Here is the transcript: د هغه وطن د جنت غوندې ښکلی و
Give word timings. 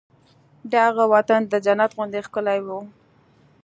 د 0.71 0.73
هغه 0.87 1.03
وطن 1.13 1.41
د 1.47 1.53
جنت 1.65 1.91
غوندې 1.95 2.19
ښکلی 2.25 2.59
و 2.65 2.67